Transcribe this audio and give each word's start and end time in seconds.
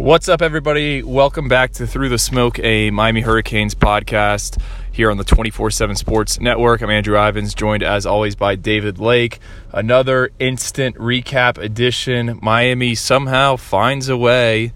What's 0.00 0.30
up, 0.30 0.40
everybody? 0.40 1.02
Welcome 1.02 1.46
back 1.46 1.72
to 1.72 1.86
Through 1.86 2.08
the 2.08 2.18
Smoke, 2.18 2.58
a 2.60 2.90
Miami 2.90 3.20
Hurricanes 3.20 3.74
podcast 3.74 4.58
here 4.90 5.10
on 5.10 5.18
the 5.18 5.24
24 5.24 5.70
7 5.70 5.94
Sports 5.94 6.40
Network. 6.40 6.80
I'm 6.80 6.88
Andrew 6.88 7.18
Ivins, 7.18 7.52
joined 7.52 7.82
as 7.82 8.06
always 8.06 8.34
by 8.34 8.54
David 8.54 8.98
Lake. 8.98 9.40
Another 9.72 10.30
instant 10.38 10.96
recap 10.96 11.58
edition. 11.58 12.38
Miami 12.40 12.94
somehow 12.94 13.56
finds 13.56 14.08
a 14.08 14.16
way 14.16 14.72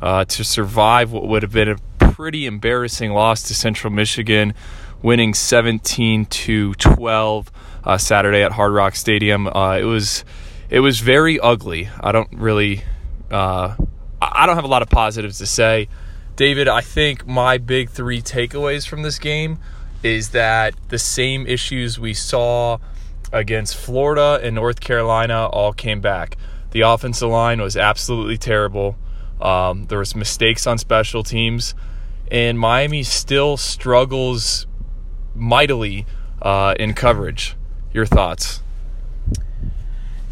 uh, 0.00 0.24
to 0.26 0.44
survive 0.44 1.10
what 1.10 1.26
would 1.26 1.42
have 1.42 1.52
been 1.52 1.70
a 1.70 1.76
pretty 1.98 2.46
embarrassing 2.46 3.10
loss 3.10 3.42
to 3.48 3.56
Central 3.56 3.92
Michigan, 3.92 4.54
winning 5.02 5.34
17 5.34 6.24
to 6.26 6.74
12 6.74 7.50
uh, 7.82 7.98
Saturday 7.98 8.44
at 8.44 8.52
Hard 8.52 8.72
Rock 8.72 8.94
Stadium. 8.94 9.48
Uh, 9.48 9.76
it 9.76 9.84
was 9.84 10.24
it 10.70 10.78
was 10.78 11.00
very 11.00 11.40
ugly. 11.40 11.88
I 12.00 12.12
don't 12.12 12.32
really 12.32 12.84
uh, 13.28 13.74
I 14.20 14.46
don't 14.46 14.56
have 14.56 14.64
a 14.64 14.68
lot 14.68 14.82
of 14.82 14.88
positives 14.88 15.38
to 15.38 15.46
say. 15.46 15.88
David, 16.36 16.68
I 16.68 16.80
think 16.80 17.26
my 17.26 17.58
big 17.58 17.90
three 17.90 18.22
takeaways 18.22 18.86
from 18.86 19.02
this 19.02 19.18
game 19.18 19.58
is 20.02 20.30
that 20.30 20.74
the 20.88 20.98
same 20.98 21.46
issues 21.46 21.98
we 21.98 22.14
saw 22.14 22.78
against 23.32 23.76
Florida 23.76 24.40
and 24.42 24.54
North 24.54 24.80
Carolina 24.80 25.46
all 25.46 25.72
came 25.72 26.00
back. 26.00 26.36
The 26.70 26.82
offensive 26.82 27.28
line 27.28 27.60
was 27.60 27.76
absolutely 27.76 28.38
terrible. 28.38 28.96
Um, 29.40 29.86
there 29.86 29.98
was 29.98 30.14
mistakes 30.14 30.66
on 30.66 30.78
special 30.78 31.22
teams, 31.22 31.74
and 32.30 32.58
Miami 32.58 33.02
still 33.02 33.56
struggles 33.56 34.66
mightily 35.34 36.06
uh, 36.42 36.74
in 36.78 36.94
coverage. 36.94 37.56
Your 37.92 38.06
thoughts? 38.06 38.62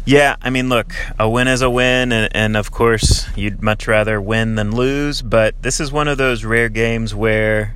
Yeah, 0.07 0.37
I 0.41 0.51
mean, 0.51 0.69
look, 0.69 0.95
a 1.19 1.29
win 1.29 1.49
is 1.49 1.61
a 1.61 1.69
win, 1.69 2.13
and, 2.13 2.33
and, 2.33 2.55
of 2.55 2.71
course, 2.71 3.27
you'd 3.35 3.61
much 3.61 3.89
rather 3.89 4.21
win 4.21 4.55
than 4.55 4.73
lose, 4.73 5.21
but 5.21 5.61
this 5.61 5.81
is 5.81 5.91
one 5.91 6.07
of 6.07 6.17
those 6.17 6.45
rare 6.45 6.69
games 6.69 7.13
where 7.13 7.75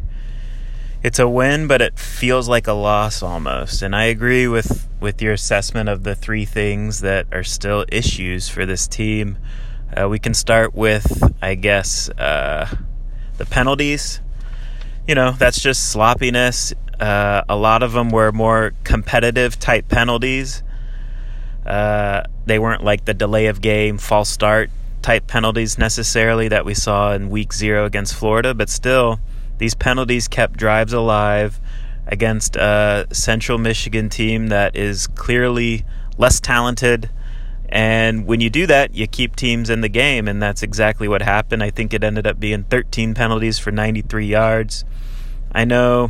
it's 1.03 1.19
a 1.19 1.27
win, 1.27 1.67
but 1.67 1.81
it 1.81 1.99
feels 1.99 2.47
like 2.47 2.67
a 2.67 2.71
loss 2.71 3.21
almost. 3.21 3.81
And 3.81 3.93
I 3.93 4.05
agree 4.05 4.47
with, 4.47 4.87
with 5.01 5.21
your 5.21 5.33
assessment 5.33 5.89
of 5.89 6.03
the 6.03 6.15
three 6.15 6.45
things 6.45 7.01
that 7.01 7.27
are 7.33 7.43
still 7.43 7.83
issues 7.89 8.47
for 8.47 8.65
this 8.65 8.87
team. 8.87 9.37
Uh, 9.93 10.07
we 10.07 10.17
can 10.17 10.33
start 10.33 10.73
with, 10.73 11.21
I 11.41 11.55
guess, 11.55 12.07
uh, 12.11 12.73
the 13.39 13.45
penalties. 13.45 14.21
You 15.05 15.15
know, 15.15 15.31
that's 15.31 15.59
just 15.59 15.91
sloppiness. 15.91 16.73
Uh, 16.97 17.43
a 17.49 17.57
lot 17.57 17.83
of 17.83 17.91
them 17.91 18.09
were 18.09 18.31
more 18.31 18.71
competitive 18.85 19.59
type 19.59 19.89
penalties 19.89 20.63
uh, 21.65 22.23
they 22.45 22.59
weren't 22.59 22.83
like 22.83 23.05
the 23.05 23.13
delay 23.13 23.47
of 23.47 23.61
game, 23.61 23.97
false 23.97 24.29
start 24.29 24.69
type 25.01 25.27
penalties 25.27 25.77
necessarily 25.77 26.47
that 26.47 26.65
we 26.65 26.73
saw 26.73 27.13
in 27.13 27.29
week 27.29 27.53
zero 27.53 27.85
against 27.85 28.13
Florida, 28.13 28.53
but 28.53 28.69
still, 28.69 29.19
these 29.57 29.75
penalties 29.75 30.27
kept 30.27 30.57
drives 30.57 30.93
alive 30.93 31.59
against 32.07 32.55
a 32.55 33.07
Central 33.11 33.57
Michigan 33.57 34.09
team 34.09 34.47
that 34.47 34.75
is 34.75 35.07
clearly 35.07 35.85
less 36.17 36.39
talented. 36.39 37.09
And 37.69 38.25
when 38.25 38.41
you 38.41 38.49
do 38.49 38.67
that, 38.67 38.93
you 38.95 39.07
keep 39.07 39.35
teams 39.35 39.69
in 39.69 39.81
the 39.81 39.89
game, 39.89 40.27
and 40.27 40.41
that's 40.41 40.61
exactly 40.61 41.07
what 41.07 41.21
happened. 41.21 41.63
I 41.63 41.69
think 41.69 41.93
it 41.93 42.03
ended 42.03 42.27
up 42.27 42.39
being 42.39 42.63
13 42.63 43.13
penalties 43.13 43.59
for 43.59 43.71
93 43.71 44.25
yards. 44.25 44.83
I 45.53 45.65
know 45.65 46.09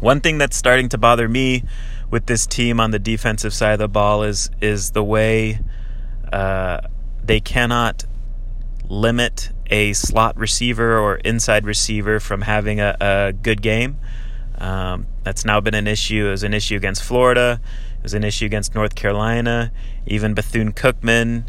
one 0.00 0.20
thing 0.20 0.38
that's 0.38 0.56
starting 0.56 0.88
to 0.90 0.98
bother 0.98 1.28
me 1.28 1.64
with 2.10 2.26
this 2.26 2.46
team 2.46 2.80
on 2.80 2.90
the 2.90 2.98
defensive 2.98 3.54
side 3.54 3.74
of 3.74 3.78
the 3.78 3.88
ball 3.88 4.22
is 4.22 4.50
is 4.60 4.90
the 4.90 5.04
way 5.04 5.60
uh, 6.32 6.80
they 7.22 7.40
cannot 7.40 8.04
limit 8.88 9.50
a 9.70 9.92
slot 9.92 10.36
receiver 10.36 10.98
or 10.98 11.16
inside 11.16 11.64
receiver 11.64 12.18
from 12.18 12.42
having 12.42 12.80
a, 12.80 12.96
a 13.00 13.32
good 13.32 13.62
game. 13.62 13.98
Um, 14.58 15.06
that's 15.22 15.44
now 15.44 15.60
been 15.60 15.74
an 15.74 15.86
issue. 15.86 16.26
It 16.26 16.30
was 16.30 16.42
an 16.42 16.52
issue 16.52 16.76
against 16.76 17.02
Florida. 17.04 17.60
It 17.96 18.02
was 18.02 18.14
an 18.14 18.24
issue 18.24 18.46
against 18.46 18.74
North 18.74 18.94
Carolina. 18.94 19.72
Even 20.06 20.34
Bethune 20.34 20.72
Cookman 20.72 21.44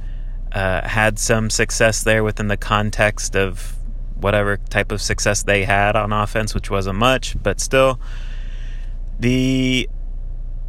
uh, 0.52 0.88
had 0.88 1.18
some 1.18 1.50
success 1.50 2.04
there 2.04 2.24
within 2.24 2.48
the 2.48 2.58
context 2.58 3.36
of 3.36 3.76
whatever 4.16 4.58
type 4.58 4.92
of 4.92 5.02
success 5.02 5.44
they 5.44 5.64
had 5.64 5.96
on 5.96 6.14
offense, 6.14 6.54
which 6.54 6.70
wasn't 6.70 6.98
much, 6.98 7.36
but 7.42 7.60
still. 7.60 8.00
The 9.20 9.90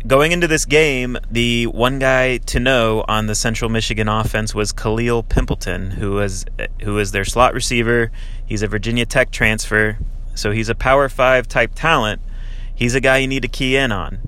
going 0.06 0.32
into 0.32 0.48
this 0.48 0.64
game, 0.64 1.16
the 1.30 1.66
one 1.66 1.98
guy 1.98 2.38
to 2.38 2.60
know 2.60 3.04
on 3.08 3.26
the 3.26 3.34
Central 3.34 3.70
Michigan 3.70 4.08
offense 4.08 4.54
was 4.54 4.72
Khalil 4.72 5.22
Pimpleton, 5.22 5.92
who 5.92 6.12
was 6.12 6.44
who 6.82 6.98
is 6.98 7.12
their 7.12 7.24
slot 7.24 7.54
receiver. 7.54 8.10
He's 8.44 8.62
a 8.62 8.68
Virginia 8.68 9.06
Tech 9.06 9.30
transfer, 9.30 9.98
so 10.34 10.50
he's 10.50 10.68
a 10.68 10.74
Power 10.74 11.08
Five 11.08 11.48
type 11.48 11.72
talent. 11.74 12.20
He's 12.74 12.94
a 12.94 13.00
guy 13.00 13.18
you 13.18 13.28
need 13.28 13.42
to 13.42 13.48
key 13.48 13.76
in 13.76 13.92
on, 13.92 14.18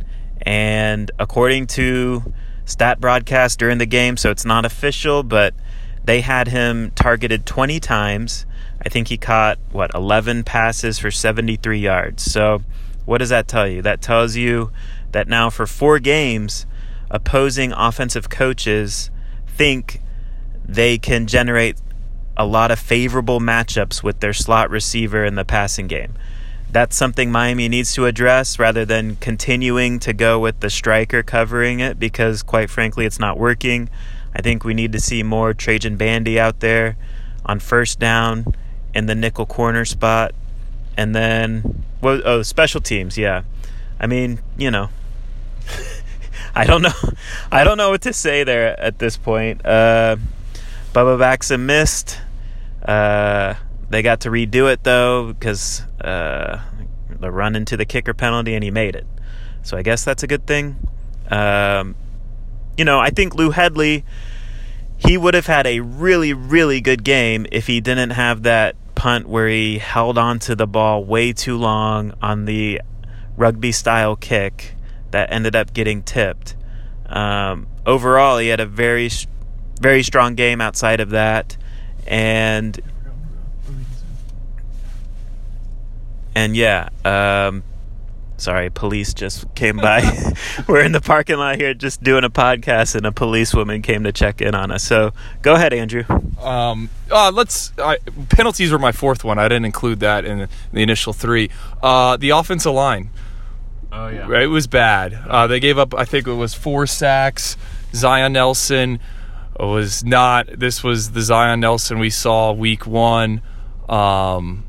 and 0.42 1.10
according 1.18 1.66
to 1.68 2.32
stat 2.64 3.00
broadcast 3.00 3.58
during 3.58 3.78
the 3.78 3.86
game, 3.86 4.16
so 4.16 4.30
it's 4.30 4.44
not 4.44 4.64
official, 4.64 5.22
but 5.22 5.54
they 6.04 6.20
had 6.20 6.48
him 6.48 6.92
targeted 6.94 7.46
20 7.46 7.80
times. 7.80 8.46
I 8.84 8.88
think 8.88 9.08
he 9.08 9.16
caught 9.16 9.58
what 9.72 9.94
11 9.94 10.44
passes 10.44 10.98
for 10.98 11.10
73 11.10 11.78
yards. 11.78 12.22
So, 12.22 12.62
what 13.06 13.18
does 13.18 13.30
that 13.30 13.48
tell 13.48 13.66
you? 13.66 13.82
That 13.82 14.02
tells 14.02 14.36
you 14.36 14.70
that 15.14 15.26
now 15.26 15.48
for 15.48 15.66
four 15.66 15.98
games, 15.98 16.66
opposing 17.10 17.72
offensive 17.72 18.28
coaches 18.28 19.10
think 19.46 20.00
they 20.64 20.98
can 20.98 21.26
generate 21.26 21.76
a 22.36 22.44
lot 22.44 22.70
of 22.70 22.78
favorable 22.78 23.40
matchups 23.40 24.02
with 24.02 24.20
their 24.20 24.32
slot 24.32 24.68
receiver 24.68 25.24
in 25.24 25.36
the 25.36 25.44
passing 25.44 25.86
game. 25.86 26.14
That's 26.70 26.96
something 26.96 27.30
Miami 27.30 27.68
needs 27.68 27.94
to 27.94 28.06
address 28.06 28.58
rather 28.58 28.84
than 28.84 29.16
continuing 29.16 30.00
to 30.00 30.12
go 30.12 30.40
with 30.40 30.58
the 30.58 30.70
striker 30.70 31.22
covering 31.22 31.78
it 31.78 32.00
because, 32.00 32.42
quite 32.42 32.68
frankly, 32.68 33.06
it's 33.06 33.20
not 33.20 33.38
working. 33.38 33.88
I 34.34 34.42
think 34.42 34.64
we 34.64 34.74
need 34.74 34.90
to 34.92 35.00
see 35.00 35.22
more 35.22 35.54
Trajan 35.54 35.96
Bandy 35.96 36.40
out 36.40 36.58
there 36.58 36.96
on 37.46 37.60
first 37.60 38.00
down 38.00 38.52
in 38.92 39.06
the 39.06 39.14
nickel 39.14 39.46
corner 39.46 39.84
spot. 39.84 40.34
And 40.96 41.14
then, 41.14 41.84
oh, 42.02 42.42
special 42.42 42.80
teams, 42.80 43.16
yeah. 43.16 43.42
I 44.00 44.08
mean, 44.08 44.40
you 44.56 44.72
know, 44.72 44.88
I 46.56 46.64
don't 46.66 46.82
know. 46.82 46.92
I 47.50 47.64
don't 47.64 47.76
know 47.76 47.90
what 47.90 48.02
to 48.02 48.12
say 48.12 48.44
there 48.44 48.78
at 48.78 49.00
this 49.00 49.16
point. 49.16 49.66
Uh, 49.66 50.16
Bubba 50.92 51.18
Baxa 51.18 51.58
missed. 51.58 52.20
Uh, 52.80 53.54
they 53.90 54.02
got 54.02 54.20
to 54.20 54.30
redo 54.30 54.72
it 54.72 54.84
though 54.84 55.32
because 55.32 55.82
uh, 56.00 56.62
the 57.08 57.32
run 57.32 57.56
into 57.56 57.76
the 57.76 57.84
kicker 57.84 58.14
penalty 58.14 58.54
and 58.54 58.62
he 58.62 58.70
made 58.70 58.94
it. 58.94 59.06
So 59.62 59.76
I 59.76 59.82
guess 59.82 60.04
that's 60.04 60.22
a 60.22 60.28
good 60.28 60.46
thing. 60.46 60.76
Um, 61.28 61.96
you 62.76 62.84
know, 62.84 63.00
I 63.00 63.10
think 63.10 63.34
Lou 63.34 63.50
Hedley, 63.50 64.04
he 64.96 65.16
would 65.16 65.34
have 65.34 65.46
had 65.46 65.66
a 65.66 65.80
really, 65.80 66.34
really 66.34 66.80
good 66.80 67.02
game 67.02 67.46
if 67.50 67.66
he 67.66 67.80
didn't 67.80 68.10
have 68.10 68.44
that 68.44 68.76
punt 68.94 69.28
where 69.28 69.48
he 69.48 69.78
held 69.78 70.18
on 70.18 70.38
to 70.40 70.54
the 70.54 70.68
ball 70.68 71.04
way 71.04 71.32
too 71.32 71.56
long 71.56 72.14
on 72.22 72.44
the 72.44 72.80
rugby 73.36 73.72
style 73.72 74.14
kick 74.14 74.76
that 75.14 75.32
ended 75.32 75.54
up 75.54 75.72
getting 75.72 76.02
tipped. 76.02 76.56
Um, 77.06 77.68
overall, 77.86 78.38
he 78.38 78.48
had 78.48 78.58
a 78.58 78.66
very, 78.66 79.08
very 79.80 80.02
strong 80.02 80.34
game 80.34 80.60
outside 80.60 80.98
of 80.98 81.10
that, 81.10 81.56
and 82.04 82.80
and 86.34 86.56
yeah. 86.56 86.88
Um, 87.04 87.62
sorry, 88.38 88.70
police 88.70 89.14
just 89.14 89.54
came 89.54 89.76
by. 89.76 90.02
We're 90.66 90.82
in 90.82 90.90
the 90.90 91.00
parking 91.00 91.36
lot 91.36 91.60
here, 91.60 91.74
just 91.74 92.02
doing 92.02 92.24
a 92.24 92.30
podcast, 92.30 92.96
and 92.96 93.06
a 93.06 93.12
policewoman 93.12 93.82
came 93.82 94.02
to 94.02 94.10
check 94.10 94.40
in 94.40 94.56
on 94.56 94.72
us. 94.72 94.82
So 94.82 95.12
go 95.42 95.54
ahead, 95.54 95.72
Andrew. 95.72 96.02
Um, 96.42 96.90
uh, 97.08 97.30
let's. 97.32 97.72
Uh, 97.78 97.94
penalties 98.30 98.72
were 98.72 98.80
my 98.80 98.90
fourth 98.90 99.22
one. 99.22 99.38
I 99.38 99.44
didn't 99.44 99.66
include 99.66 100.00
that 100.00 100.24
in 100.24 100.48
the 100.72 100.82
initial 100.82 101.12
three. 101.12 101.50
Uh, 101.80 102.16
the 102.16 102.30
offensive 102.30 102.72
line. 102.72 103.10
Oh 103.96 104.08
yeah, 104.08 104.40
it 104.40 104.46
was 104.46 104.66
bad. 104.66 105.14
Uh, 105.14 105.46
they 105.46 105.60
gave 105.60 105.78
up. 105.78 105.94
I 105.94 106.04
think 106.04 106.26
it 106.26 106.32
was 106.32 106.52
four 106.52 106.86
sacks. 106.86 107.56
Zion 107.94 108.32
Nelson 108.32 108.98
was 109.58 110.02
not. 110.04 110.48
This 110.58 110.82
was 110.82 111.12
the 111.12 111.22
Zion 111.22 111.60
Nelson 111.60 112.00
we 112.00 112.10
saw 112.10 112.52
week 112.52 112.86
one. 112.86 113.40
Um, 113.88 114.64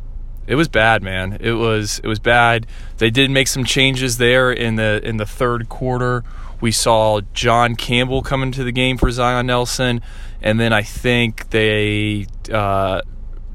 it 0.46 0.56
was 0.56 0.68
bad, 0.68 1.02
man. 1.02 1.40
It 1.42 1.54
was 1.54 2.00
it 2.00 2.08
was 2.08 2.20
bad. 2.20 2.68
They 2.98 3.10
did 3.10 3.32
make 3.32 3.48
some 3.48 3.64
changes 3.64 4.18
there 4.18 4.52
in 4.52 4.76
the 4.76 5.02
in 5.04 5.18
the 5.18 5.26
third 5.26 5.70
quarter. 5.70 6.24
We 6.62 6.72
saw 6.72 7.22
John 7.34 7.76
Campbell 7.76 8.22
come 8.22 8.44
into 8.44 8.64
the 8.64 8.72
game 8.72 8.98
for 8.98 9.10
Zion 9.10 9.48
Nelson, 9.48 10.02
and 10.42 10.60
then 10.60 10.72
I 10.72 10.84
think 10.84 11.50
they 11.50 12.28
uh, 12.52 13.02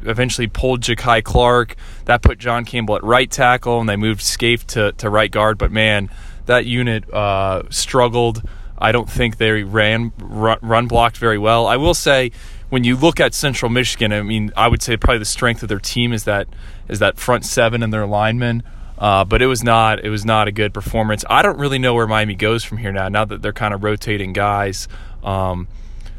eventually 0.03 0.47
pulled 0.47 0.81
Jakai 0.81 1.23
Clark. 1.23 1.77
That 2.07 2.23
put 2.23 2.39
John 2.39 2.65
Campbell 2.65 2.97
at 2.97 3.05
right 3.05 3.31
tackle, 3.31 3.81
and 3.81 3.89
they 3.89 3.97
moved 3.97 4.23
Scaife 4.23 4.67
to, 4.69 4.93
to 4.93 5.11
right 5.11 5.31
guard. 5.31 5.59
But 5.59 5.71
man, 5.71 6.11
that 6.47 6.67
unit 6.67 7.13
uh, 7.13 7.63
struggled. 7.71 8.43
I 8.79 8.93
don't 8.93 9.11
think 9.11 9.37
they 9.37 9.63
ran 9.63 10.13
run, 10.19 10.89
blocked 10.89 11.19
very 11.19 11.39
well. 11.39 11.67
I 11.67 11.77
will 11.77 11.95
say 11.95 12.33
when 12.71 12.85
you 12.85 12.97
look 12.97 13.21
at 13.21 13.35
Central 13.35 13.71
Michigan, 13.71 14.13
I 14.13 14.23
mean, 14.23 14.53
I 14.57 14.69
would 14.69 14.83
say 14.83 14.97
probably 14.97 15.19
the 15.19 15.25
strength 15.27 15.63
of 15.63 15.69
their 15.69 15.79
team 15.79 16.13
is 16.13 16.25
that 16.25 16.49
is 16.89 16.99
that 17.01 17.19
front 17.19 17.45
seven 17.45 17.83
and 17.83 17.93
their 17.93 18.07
linemen. 18.07 18.63
Uh, 18.97 19.25
but 19.25 19.41
it 19.41 19.47
was 19.47 19.65
not 19.65 20.05
it 20.05 20.11
was 20.11 20.25
not 20.25 20.47
a 20.47 20.53
good 20.53 20.75
performance. 20.75 21.25
I 21.29 21.43
don't 21.43 21.59
really 21.59 21.79
know 21.79 21.95
where 21.95 22.07
Miami 22.07 22.35
goes 22.35 22.65
from 22.65 22.79
here 22.79 22.93
now. 22.93 23.09
Now 23.09 23.25
that 23.25 23.43
they're 23.43 23.53
kind 23.53 23.73
of 23.73 23.83
rotating 23.83 24.33
guys, 24.33 24.89
um, 25.25 25.69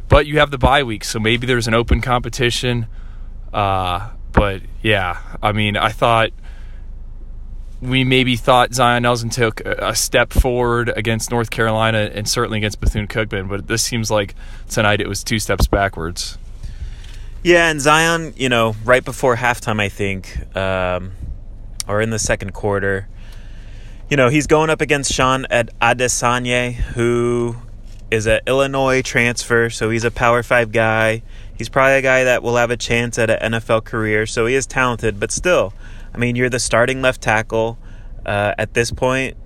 but 0.10 0.25
you 0.25 0.39
have 0.39 0.51
the 0.51 0.57
bye 0.57 0.83
week, 0.83 1.04
so 1.04 1.19
maybe 1.19 1.45
there's 1.45 1.68
an 1.68 1.74
open 1.74 2.01
competition. 2.01 2.88
Uh, 3.53 4.09
but 4.31 4.62
yeah, 4.81 5.19
I 5.42 5.51
mean, 5.51 5.77
I 5.77 5.89
thought 5.89 6.31
we 7.81 8.03
maybe 8.03 8.36
thought 8.36 8.74
Zion 8.74 9.03
Nelson 9.03 9.30
took 9.30 9.62
a 9.62 9.95
step 9.95 10.31
forward 10.31 10.89
against 10.95 11.31
North 11.31 11.50
Carolina 11.50 12.12
and 12.13 12.27
certainly 12.27 12.59
against 12.59 12.80
Bethune 12.80 13.07
Cookman, 13.07 13.50
but 13.50 13.68
this 13.68 13.81
seems 13.81 14.12
like 14.12 14.36
tonight 14.69 15.01
it 15.01 15.07
was 15.07 15.24
two 15.24 15.39
steps 15.39 15.68
backwards. 15.68 16.38
Yeah, 17.44 17.71
and 17.71 17.81
Zion, 17.81 18.36
you 18.38 18.50
know, 18.50 18.75
right 18.86 19.03
before 19.03 19.36
halftime, 19.36 19.81
I 19.81 19.89
think. 19.89 20.56
Um, 20.56 21.13
or 21.88 22.01
in 22.01 22.09
the 22.09 22.19
second 22.19 22.54
quarter. 22.54 23.07
You 24.09 24.18
know, 24.18 24.30
he's 24.30 24.47
going 24.47 24.69
up 24.69 24.81
against 24.81 25.12
Sean 25.12 25.45
at 25.50 25.69
Adesanya, 25.80 26.74
who 26.74 27.56
is 28.09 28.27
an 28.27 28.42
Illinois 28.47 29.01
transfer, 29.01 29.69
so 29.69 29.89
he's 29.89 30.04
a 30.04 30.12
Power 30.12 30.44
5 30.44 30.71
guy. 30.71 31.21
He's 31.62 31.69
probably 31.69 32.00
a 32.00 32.02
guy 32.02 32.24
that 32.24 32.42
will 32.42 32.56
have 32.56 32.72
a 32.72 32.75
chance 32.75 33.19
at 33.19 33.30
an 33.30 33.54
NFL 33.54 33.84
career, 33.84 34.25
so 34.25 34.48
he 34.48 34.56
is 34.56 34.66
talented, 34.66 35.19
but 35.19 35.31
still, 35.31 35.75
I 36.12 36.18
mean, 36.18 36.36
you're 36.36 36.50
the 36.50 36.58
starting 36.60 37.04
left 37.04 37.22
tackle. 37.22 37.78
Uh, 38.25 38.56
at 38.58 38.74
this 38.74 38.90
point, 38.90 39.38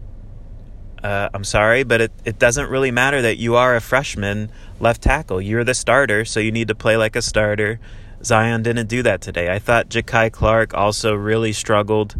uh, 1.03 1.27
I'm 1.33 1.43
sorry, 1.43 1.83
but 1.83 1.99
it, 1.99 2.13
it 2.23 2.39
doesn't 2.39 2.69
really 2.69 2.89
matter 2.89 3.21
that 3.21 3.35
you 3.35 3.55
are 3.57 3.75
a 3.75 3.81
freshman 3.81 4.49
left 4.79 5.01
tackle. 5.01 5.41
You're 5.41 5.65
the 5.65 5.73
starter, 5.73 6.23
so 6.23 6.39
you 6.39 6.53
need 6.53 6.69
to 6.69 6.75
play 6.75 6.95
like 6.95 7.17
a 7.17 7.21
starter. 7.21 7.81
Zion 8.23 8.63
didn't 8.63 8.87
do 8.87 9.03
that 9.03 9.19
today. 9.19 9.53
I 9.53 9.59
thought 9.59 9.89
Jakai 9.89 10.31
Clark 10.31 10.73
also 10.73 11.15
really 11.15 11.51
struggled. 11.51 12.15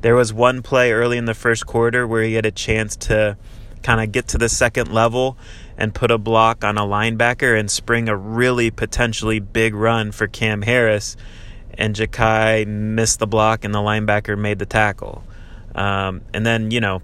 There 0.00 0.16
was 0.16 0.32
one 0.32 0.60
play 0.60 0.90
early 0.90 1.18
in 1.18 1.26
the 1.26 1.34
first 1.34 1.68
quarter 1.68 2.04
where 2.04 2.24
he 2.24 2.34
had 2.34 2.46
a 2.46 2.50
chance 2.50 2.96
to 2.96 3.36
kind 3.84 4.00
of 4.00 4.10
get 4.10 4.26
to 4.26 4.38
the 4.38 4.48
second 4.48 4.92
level 4.92 5.38
and 5.78 5.94
put 5.94 6.10
a 6.10 6.18
block 6.18 6.64
on 6.64 6.78
a 6.78 6.82
linebacker 6.82 7.58
and 7.58 7.70
spring 7.70 8.08
a 8.08 8.16
really 8.16 8.70
potentially 8.70 9.40
big 9.40 9.74
run 9.74 10.12
for 10.12 10.26
Cam 10.26 10.62
Harris. 10.62 11.16
And 11.74 11.94
Jakai 11.94 12.66
missed 12.66 13.18
the 13.18 13.26
block 13.26 13.64
and 13.64 13.74
the 13.74 13.80
linebacker 13.80 14.38
made 14.38 14.58
the 14.58 14.66
tackle. 14.66 15.22
Um, 15.74 16.22
and 16.32 16.46
then, 16.46 16.70
you 16.70 16.80
know, 16.80 17.02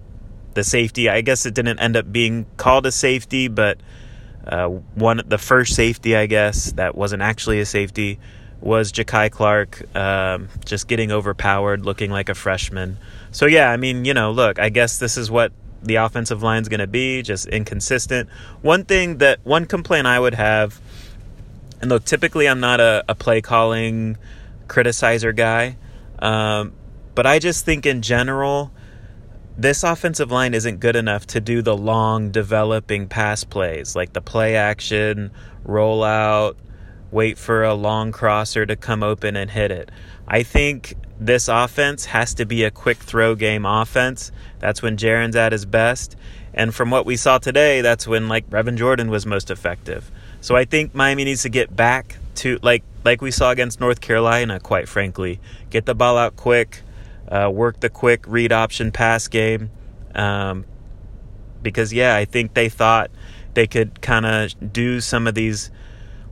the 0.55 0.65
safety, 0.65 1.09
I 1.09 1.21
guess 1.21 1.45
it 1.45 1.55
didn't 1.55 1.79
end 1.79 1.97
up 1.97 2.11
being 2.11 2.47
called 2.57 2.87
a 2.87 2.93
safety, 2.93 3.49
but 3.49 3.79
uh, 4.47 4.67
one 4.67 5.21
the 5.27 5.39
first 5.39 5.75
safety, 5.75 6.17
I 6.17 6.27
guess, 6.27 6.73
that 6.73 6.95
wasn't 6.95 7.23
actually 7.23 7.61
a 7.61 7.67
safety 7.67 8.19
was 8.61 8.93
Jakai 8.93 9.31
Clark 9.31 9.95
um, 9.97 10.49
just 10.65 10.89
getting 10.89 11.11
overpowered, 11.11 11.85
looking 11.85 12.11
like 12.11 12.29
a 12.29 12.35
freshman. 12.35 12.97
So 13.31 13.47
yeah, 13.47 13.71
I 13.71 13.77
mean, 13.77 14.05
you 14.05 14.15
know, 14.15 14.31
look, 14.31 14.59
I 14.59 14.69
guess 14.69 14.99
this 14.99 15.17
is 15.17 15.31
what 15.31 15.53
the 15.83 15.97
offensive 15.97 16.43
line's 16.43 16.69
going 16.69 16.81
to 16.81 16.87
be, 16.87 17.23
just 17.23 17.47
inconsistent. 17.49 18.29
One 18.61 18.85
thing 18.85 19.19
that 19.19 19.41
one 19.45 19.67
complaint 19.67 20.07
I 20.07 20.19
would 20.19 20.35
have, 20.35 20.81
and 21.81 21.91
though 21.91 21.99
typically 21.99 22.49
I'm 22.49 22.61
not 22.61 22.81
a, 22.81 23.05
a 23.09 23.15
play 23.15 23.41
calling 23.41 24.17
criticizer 24.67 25.35
guy, 25.35 25.77
um, 26.19 26.73
but 27.15 27.27
I 27.27 27.39
just 27.39 27.65
think 27.65 27.85
in 27.85 28.03
general 28.03 28.73
this 29.57 29.83
offensive 29.83 30.31
line 30.31 30.55
isn't 30.55 30.81
good 30.81 30.97
enough 30.97 31.27
to 31.27 31.41
do 31.41 31.61
the 31.61 31.77
long 31.77 32.31
developing 32.31 33.07
pass 33.07 33.45
plays 33.45 33.95
like 33.95 34.13
the 34.13 34.21
play 34.23 34.57
action, 34.57 35.31
rollout, 35.67 36.57
wait 37.11 37.37
for 37.37 37.63
a 37.63 37.75
long 37.75 38.13
crosser 38.13 38.65
to 38.65 38.77
come 38.77 39.03
open 39.03 39.37
and 39.37 39.51
hit 39.51 39.71
it. 39.71 39.91
I 40.27 40.43
think 40.43 40.95
this 41.27 41.49
offense 41.49 42.07
has 42.07 42.35
to 42.35 42.45
be 42.45 42.65
a 42.65 42.71
quick 42.71 42.99
throw 42.99 43.35
game 43.35 43.65
offense. 43.65 44.33
That's 44.59 44.83
when 44.83 44.97
Jarren's 44.97 45.37
at 45.37 45.53
his 45.53 45.65
best. 45.65 46.17
And 46.55 46.75
from 46.75 46.91
what 46.91 47.07
we 47.07 47.17
saw 47.17 47.39
today, 47.39 47.81
that's 47.81 48.07
when 48.07 48.29
like 48.29 48.49
Brevin 48.51 48.77
Jordan 48.77 49.11
was 49.11 49.25
most 49.25 49.51
effective. 49.51 50.11
So 50.41 50.57
I 50.57 50.65
think 50.65 50.95
Miami 50.95 51.25
needs 51.25 51.43
to 51.43 51.49
get 51.49 51.75
back 51.75 52.17
to 52.37 52.59
like 52.63 52.83
like 53.05 53.21
we 53.23 53.31
saw 53.31 53.51
against 53.51 53.81
North 53.81 54.01
Carolina, 54.01 54.61
quite 54.61 54.89
frankly. 54.89 55.41
Get 55.71 55.87
the 55.87 55.95
ball 55.95 56.19
out 56.19 56.37
quick, 56.37 56.83
uh, 57.29 57.51
work 57.53 57.81
the 57.81 57.91
quick 57.91 58.25
read 58.27 58.53
option 58.53 58.93
pass 58.93 59.29
game. 59.29 59.71
Um, 60.15 60.67
because, 61.63 61.93
yeah, 61.93 62.17
I 62.17 62.25
think 62.25 62.55
they 62.55 62.69
thought 62.69 63.11
they 63.55 63.67
could 63.67 64.01
kind 64.01 64.27
of 64.27 64.73
do 64.73 65.01
some 65.01 65.27
of 65.27 65.35
these 65.35 65.71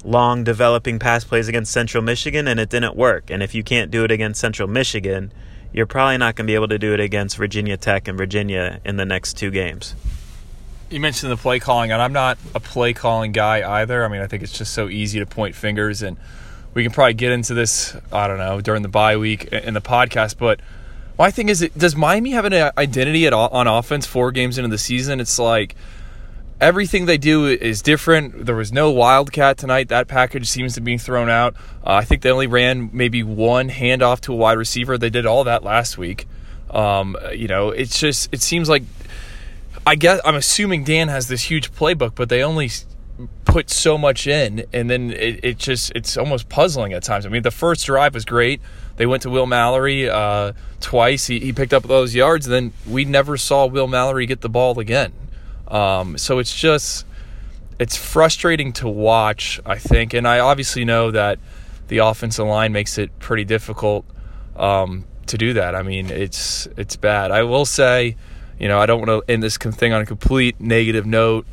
long 0.05 0.45
developing 0.45 0.99
pass 0.99 1.25
plays 1.25 1.49
against 1.49 1.73
Central 1.73 2.03
Michigan, 2.03 2.49
and 2.49 2.59
it 2.59 2.71
didn't 2.71 2.97
work. 2.97 3.31
And 3.31 3.43
if 3.43 3.55
you 3.55 3.63
can't 3.63 3.91
do 3.91 4.05
it 4.05 4.11
against 4.11 4.41
Central 4.41 4.69
Michigan, 4.69 5.33
you're 5.73 5.87
probably 5.87 6.19
not 6.19 6.37
going 6.37 6.47
to 6.47 6.51
be 6.51 6.55
able 6.55 6.69
to 6.69 6.79
do 6.79 6.93
it 6.95 7.01
against 7.01 7.37
Virginia 7.37 7.77
Tech 7.77 8.09
and 8.09 8.19
Virginia 8.19 8.81
in 8.85 8.97
the 8.97 9.05
next 9.05 9.35
two 9.35 9.51
games. 9.51 9.95
You 10.91 10.99
mentioned 11.01 11.31
the 11.31 11.37
play 11.37 11.61
calling, 11.61 11.93
and 11.93 12.03
I'm 12.03 12.13
not 12.13 12.39
a 12.55 12.61
play 12.61 12.93
calling 12.93 13.33
guy 13.33 13.81
either. 13.81 14.05
I 14.05 14.09
mean, 14.09 14.23
I 14.23 14.27
think 14.27 14.43
it's 14.43 14.57
just 14.57 14.73
so 14.73 14.89
easy 14.89 15.21
to 15.21 15.27
point 15.27 15.55
fingers, 15.55 16.03
and 16.03 16.17
we 16.75 16.83
can 16.83 16.93
probably 16.93 17.15
get 17.15 17.31
into 17.31 17.55
this, 17.55 17.97
I 18.13 18.27
don't 18.27 18.39
know, 18.39 18.61
during 18.61 18.83
the 18.83 18.89
bye 18.89 19.17
week 19.17 19.45
in 19.45 19.75
the 19.75 19.81
podcast, 19.81 20.37
but 20.39 20.61
my 21.19 21.31
thing 21.31 21.51
is, 21.51 21.69
does 21.77 21.95
Miami 21.95 22.31
have 22.31 22.47
an 22.47 22.73
identity 22.79 23.27
at 23.27 23.35
all, 23.35 23.49
on 23.49 23.67
offense 23.67 24.07
four 24.07 24.33
games 24.33 24.57
into 24.57 24.71
the 24.71 24.79
season? 24.79 25.21
It's 25.21 25.39
like 25.39 25.77
everything 26.61 27.07
they 27.07 27.19
do 27.19 27.47
is 27.47 27.83
different. 27.83 28.47
There 28.47 28.55
was 28.55 28.73
no 28.73 28.91
Wildcat 28.91 29.59
tonight. 29.59 29.89
That 29.89 30.09
package 30.09 30.49
seems 30.49 30.75
to 30.75 30.81
be 30.81 30.99
thrown 30.99 31.29
out. 31.29 31.55
Uh, 31.85 31.95
I 31.95 32.05
think 32.05 32.23
they 32.23 32.31
only 32.31 32.47
ran 32.47 32.91
maybe 32.93 33.23
one 33.23 33.69
handoff 33.71 34.21
to 34.23 34.33
a 34.33 34.37
wide 34.37 34.59
receiver. 34.59 34.99
They 34.99 35.11
did 35.11 35.27
all 35.27 35.45
that 35.45 35.63
last 35.63 35.99
week. 35.99 36.27
Um, 36.71 37.17
you 37.33 37.49
know, 37.49 37.71
it's 37.71 37.99
just 37.99 38.29
it 38.33 38.43
seems 38.43 38.69
like 38.69 38.83
I 39.87 39.95
guess 39.97 40.21
I'm 40.25 40.37
assuming 40.37 40.85
Dan 40.85 41.09
has 41.09 41.29
this 41.29 41.43
huge 41.43 41.73
playbook, 41.73 42.15
but 42.15 42.29
they 42.29 42.43
only 42.43 42.71
put 43.45 43.71
so 43.71 43.99
much 43.99 44.27
in, 44.27 44.65
and 44.73 44.89
then 44.89 45.11
it, 45.11 45.45
it 45.45 45.59
just 45.59 45.93
it's 45.95 46.17
almost 46.17 46.49
puzzling 46.49 46.93
at 46.93 47.03
times. 47.03 47.27
I 47.27 47.29
mean, 47.29 47.43
the 47.43 47.51
first 47.51 47.87
drive 47.87 48.15
was 48.15 48.25
great. 48.25 48.61
They 48.97 49.07
went 49.07 49.23
to 49.23 49.31
Will 49.31 49.47
Mallory 49.47 50.09
uh, 50.09 50.53
twice. 50.81 51.27
He, 51.27 51.41
he 51.41 51.53
picked 51.53 51.73
up 51.73 51.85
those 51.85 52.15
yards. 52.15 52.47
Then 52.47 52.73
we 52.87 53.05
never 53.05 53.37
saw 53.37 53.67
Will 53.67 53.87
Mallory 53.87 54.27
get 54.27 54.43
the 54.43 54.49
ball 54.49 54.79
again. 54.79 55.13
Um, 55.71 56.19
so 56.19 56.39
it's 56.39 56.55
just 56.55 57.07
it's 57.79 57.97
frustrating 57.97 58.73
to 58.75 58.89
watch. 58.89 59.61
I 59.65 59.79
think, 59.79 60.15
and 60.15 60.27
I 60.27 60.41
obviously 60.41 60.85
know 60.85 61.11
that 61.11 61.39
the 61.89 61.99
offensive 61.99 62.47
line 62.47 62.73
makes 62.73 62.99
it 62.99 63.19
pretty 63.19 63.45
difficult 63.45 64.05
um, 64.57 65.05
to 65.27 65.39
do 65.39 65.55
that. 65.55 65.75
I 65.75 65.83
mean, 65.83 66.11
it's 66.11 66.67
it's 66.77 66.97
bad. 66.97 67.31
I 67.31 67.43
will 67.45 67.65
say, 67.65 68.17
you 68.59 68.69
know, 68.69 68.79
I 68.79 68.87
don't 68.87 69.07
want 69.07 69.27
to 69.27 69.33
end 69.33 69.43
this 69.43 69.57
thing 69.57 69.93
on 69.93 70.03
a 70.03 70.07
complete 70.07 70.61
negative 70.61 71.07
note. 71.07 71.47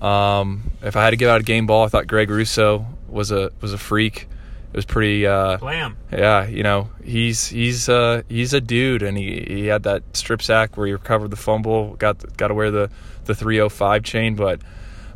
Um, 0.00 0.72
if 0.82 0.96
I 0.96 1.04
had 1.04 1.10
to 1.10 1.16
give 1.16 1.28
out 1.28 1.40
a 1.40 1.44
game 1.44 1.66
ball, 1.66 1.84
I 1.84 1.88
thought 1.88 2.06
Greg 2.06 2.30
Rousseau 2.30 2.86
was 3.08 3.30
a 3.30 3.50
was 3.60 3.72
a 3.72 3.78
freak 3.78 4.28
it 4.74 4.78
was 4.78 4.86
pretty. 4.86 5.24
Uh, 5.24 5.56
Blam. 5.58 5.96
Yeah, 6.10 6.48
you 6.48 6.64
know 6.64 6.88
he's 7.04 7.46
he's 7.46 7.88
uh, 7.88 8.22
he's 8.28 8.52
a 8.52 8.60
dude, 8.60 9.04
and 9.04 9.16
he, 9.16 9.44
he 9.46 9.66
had 9.66 9.84
that 9.84 10.02
strip 10.16 10.42
sack 10.42 10.76
where 10.76 10.88
he 10.88 10.92
recovered 10.92 11.30
the 11.30 11.36
fumble, 11.36 11.94
got 11.94 12.36
got 12.36 12.48
to 12.48 12.54
wear 12.54 12.72
the 12.72 12.90
the 13.26 13.36
305 13.36 14.02
chain. 14.02 14.34
But 14.34 14.62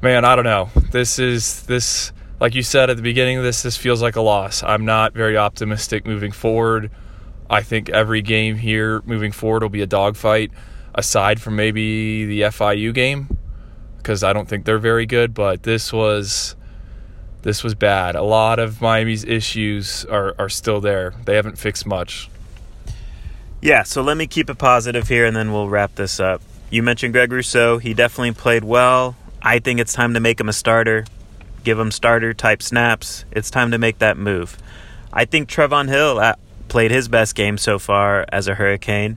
man, 0.00 0.24
I 0.24 0.36
don't 0.36 0.44
know. 0.44 0.70
This 0.92 1.18
is 1.18 1.64
this 1.64 2.12
like 2.38 2.54
you 2.54 2.62
said 2.62 2.88
at 2.88 2.96
the 2.96 3.02
beginning 3.02 3.36
of 3.36 3.42
this. 3.42 3.62
This 3.62 3.76
feels 3.76 4.00
like 4.00 4.14
a 4.14 4.20
loss. 4.20 4.62
I'm 4.62 4.84
not 4.84 5.12
very 5.12 5.36
optimistic 5.36 6.06
moving 6.06 6.30
forward. 6.30 6.92
I 7.50 7.64
think 7.64 7.88
every 7.88 8.22
game 8.22 8.58
here 8.58 9.02
moving 9.06 9.32
forward 9.32 9.64
will 9.64 9.70
be 9.70 9.82
a 9.82 9.88
dogfight, 9.88 10.52
aside 10.94 11.40
from 11.40 11.56
maybe 11.56 12.26
the 12.26 12.42
FIU 12.42 12.94
game, 12.94 13.36
because 13.96 14.22
I 14.22 14.32
don't 14.32 14.48
think 14.48 14.66
they're 14.66 14.78
very 14.78 15.06
good. 15.06 15.34
But 15.34 15.64
this 15.64 15.92
was 15.92 16.54
this 17.42 17.62
was 17.62 17.74
bad. 17.74 18.16
A 18.16 18.22
lot 18.22 18.58
of 18.58 18.80
Miami's 18.80 19.24
issues 19.24 20.04
are, 20.06 20.34
are 20.38 20.48
still 20.48 20.80
there. 20.80 21.14
They 21.24 21.36
haven't 21.36 21.58
fixed 21.58 21.86
much. 21.86 22.28
Yeah, 23.60 23.82
so 23.82 24.02
let 24.02 24.16
me 24.16 24.26
keep 24.26 24.50
it 24.50 24.58
positive 24.58 25.08
here 25.08 25.24
and 25.24 25.36
then 25.36 25.52
we'll 25.52 25.68
wrap 25.68 25.94
this 25.96 26.20
up. 26.20 26.42
You 26.70 26.82
mentioned 26.82 27.12
Greg 27.12 27.32
Rousseau. 27.32 27.78
He 27.78 27.94
definitely 27.94 28.32
played 28.32 28.64
well. 28.64 29.16
I 29.42 29.58
think 29.58 29.80
it's 29.80 29.92
time 29.92 30.14
to 30.14 30.20
make 30.20 30.40
him 30.40 30.48
a 30.48 30.52
starter, 30.52 31.06
give 31.64 31.78
him 31.78 31.90
starter 31.90 32.34
type 32.34 32.62
snaps. 32.62 33.24
It's 33.30 33.50
time 33.50 33.70
to 33.70 33.78
make 33.78 33.98
that 33.98 34.16
move. 34.16 34.58
I 35.12 35.24
think 35.24 35.48
Trevon 35.48 35.88
Hill 35.88 36.18
uh, 36.18 36.34
played 36.68 36.90
his 36.90 37.08
best 37.08 37.34
game 37.34 37.56
so 37.56 37.78
far 37.78 38.26
as 38.30 38.48
a 38.48 38.54
Hurricane. 38.54 39.16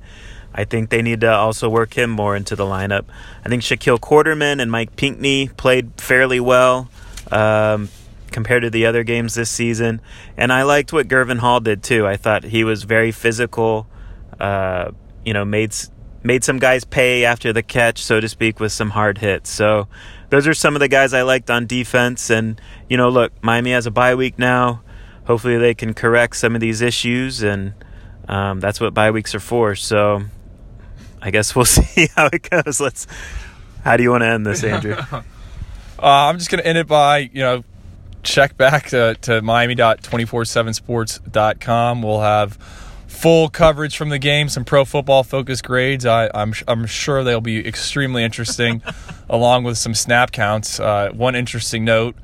I 0.54 0.64
think 0.66 0.90
they 0.90 1.02
need 1.02 1.22
to 1.22 1.32
also 1.32 1.70
work 1.70 1.94
him 1.94 2.10
more 2.10 2.36
into 2.36 2.56
the 2.56 2.66
lineup. 2.66 3.06
I 3.46 3.50
think 3.50 3.62
Shaquille 3.64 4.00
Quarterman 4.00 4.62
and 4.62 4.72
Mike 4.72 4.96
Pinckney 4.96 5.50
played 5.50 5.92
fairly 5.98 6.40
well. 6.40 6.90
Um, 7.32 7.90
compared 8.32 8.64
to 8.64 8.70
the 8.70 8.86
other 8.86 9.04
games 9.04 9.36
this 9.36 9.50
season. 9.50 10.02
And 10.38 10.52
I 10.52 10.64
liked 10.64 10.94
what 10.94 11.08
Gurvan 11.08 11.40
Hall 11.40 11.60
did 11.60 11.84
too. 11.84 12.08
I 12.08 12.18
thought 12.18 12.44
he 12.44 12.64
was 12.64 12.84
very 12.84 13.12
physical. 13.12 13.88
Uh, 14.40 14.92
you 15.24 15.34
know, 15.34 15.46
made 15.46 15.74
made 16.24 16.44
some 16.44 16.60
guys 16.60 16.84
pay 16.84 17.26
after 17.26 17.52
the 17.52 17.64
catch, 17.64 18.04
so 18.04 18.20
to 18.20 18.30
speak, 18.30 18.60
with 18.60 18.72
some 18.72 18.92
hard 18.92 19.18
hits. 19.18 19.50
So 19.50 19.88
those 20.30 20.48
are 20.48 20.54
some 20.54 20.76
of 20.76 20.80
the 20.80 20.88
guys 20.88 21.14
I 21.14 21.24
liked 21.24 21.50
on 21.50 21.66
defense. 21.66 22.30
And, 22.30 22.60
you 22.90 22.98
know, 22.98 23.10
look, 23.10 23.32
Miami 23.44 23.72
has 23.72 23.86
a 23.86 23.92
bye 23.92 24.16
week 24.16 24.38
now. 24.38 24.82
Hopefully 25.26 25.58
they 25.58 25.74
can 25.74 25.94
correct 25.94 26.36
some 26.36 26.56
of 26.56 26.62
these 26.62 26.82
issues, 26.82 27.44
and 27.44 27.74
um, 28.28 28.60
that's 28.60 28.82
what 28.82 28.94
bye 28.94 29.12
weeks 29.12 29.36
are 29.36 29.40
for. 29.40 29.76
So 29.76 30.24
I 31.22 31.32
guess 31.32 31.56
we'll 31.56 31.66
see 31.80 32.08
how 32.16 32.30
it 32.32 32.50
goes. 32.50 32.80
Let's. 32.80 33.08
How 33.84 33.98
do 33.98 34.04
you 34.04 34.12
want 34.12 34.22
to 34.22 34.28
end 34.28 34.46
this, 34.46 34.64
Andrew? 34.64 34.94
uh, 35.12 35.22
I'm 36.00 36.38
just 36.38 36.52
going 36.52 36.62
to 36.62 36.68
end 36.68 36.78
it 36.78 36.88
by, 36.88 37.18
you 37.20 37.42
know, 37.42 37.64
check 38.24 38.58
back 38.58 38.90
to, 38.90 39.16
to 39.22 39.42
miami.247sports.com. 39.42 42.02
We'll 42.02 42.22
have 42.22 42.54
full 43.08 43.50
coverage 43.50 43.98
from 43.98 44.10
the 44.10 44.20
game, 44.20 44.50
some 44.50 44.66
pro 44.66 44.86
football 44.86 45.24
focus 45.24 45.62
grades. 45.62 46.06
I, 46.06 46.26
am 46.26 46.32
I'm, 46.34 46.54
I'm 46.68 46.86
sure 46.86 47.24
they'll 47.24 47.42
be 47.42 47.68
extremely 47.68 48.24
interesting, 48.24 48.84
along 49.30 49.64
with 49.64 49.78
some 49.78 49.94
snap 49.94 50.32
counts. 50.32 50.80
Uh, 50.80 51.10
one 51.14 51.36
interesting 51.36 51.86
note, 51.86 52.16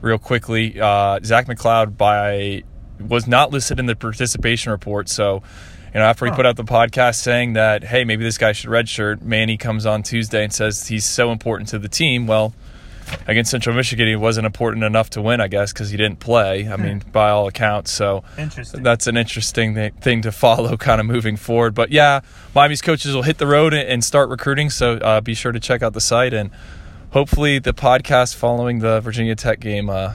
real 0.00 0.18
quickly: 0.18 0.80
uh, 0.80 1.20
Zach 1.22 1.46
McCloud 1.46 1.96
by 1.96 2.64
was 2.98 3.26
not 3.26 3.50
listed 3.50 3.78
in 3.78 3.86
the 3.86 3.96
participation 3.96 4.72
report. 4.72 5.08
So, 5.08 5.42
you 5.94 6.00
know, 6.00 6.06
after 6.06 6.26
he 6.26 6.32
put 6.32 6.44
out 6.44 6.56
the 6.56 6.64
podcast 6.64 7.14
saying 7.16 7.54
that, 7.54 7.84
hey, 7.84 8.04
maybe 8.04 8.24
this 8.24 8.36
guy 8.36 8.52
should 8.52 8.68
redshirt, 8.68 9.22
Manny 9.22 9.56
comes 9.56 9.86
on 9.86 10.02
Tuesday 10.02 10.44
and 10.44 10.52
says 10.52 10.88
he's 10.88 11.06
so 11.06 11.32
important 11.32 11.70
to 11.70 11.78
the 11.78 11.88
team. 11.88 12.26
Well 12.26 12.52
against 13.26 13.50
Central 13.50 13.74
Michigan, 13.74 14.06
he 14.06 14.16
wasn't 14.16 14.46
important 14.46 14.84
enough 14.84 15.10
to 15.10 15.22
win, 15.22 15.40
I 15.40 15.48
guess, 15.48 15.72
because 15.72 15.90
he 15.90 15.96
didn't 15.96 16.20
play. 16.20 16.68
I 16.68 16.76
mean, 16.76 17.00
hmm. 17.00 17.10
by 17.10 17.30
all 17.30 17.46
accounts. 17.46 17.90
So 17.90 18.24
that's 18.72 19.06
an 19.06 19.16
interesting 19.16 19.90
thing 20.00 20.22
to 20.22 20.32
follow, 20.32 20.76
kind 20.78 21.00
of 21.00 21.06
moving 21.06 21.36
forward. 21.36 21.74
But 21.74 21.90
yeah, 21.90 22.20
Miami's 22.54 22.82
coaches 22.82 23.14
will 23.14 23.22
hit 23.22 23.38
the 23.38 23.46
road 23.46 23.74
and 23.74 24.04
start 24.04 24.28
recruiting. 24.28 24.70
So 24.70 24.94
uh, 24.94 25.20
be 25.20 25.34
sure 25.34 25.52
to 25.52 25.60
check 25.60 25.82
out 25.82 25.92
the 25.92 26.00
site 26.00 26.32
and 26.34 26.50
hopefully 27.10 27.58
the 27.58 27.72
podcast 27.72 28.34
following 28.34 28.80
the 28.80 29.00
Virginia 29.00 29.34
Tech 29.34 29.60
game 29.60 29.90
uh, 29.90 30.14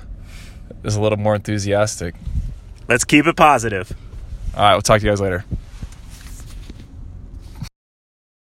is 0.84 0.96
a 0.96 1.02
little 1.02 1.18
more 1.18 1.36
enthusiastic. 1.36 2.16
Let's 2.88 3.04
keep 3.04 3.26
it 3.26 3.36
positive. 3.36 3.96
All 4.56 4.64
right, 4.64 4.74
we'll 4.74 4.82
talk 4.82 5.00
to 5.00 5.06
you 5.06 5.12
guys 5.12 5.22
later. 5.22 5.44